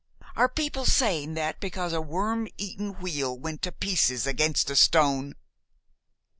[0.35, 5.35] Are people saying that because a worm eaten wheel went to pieces against a stone?"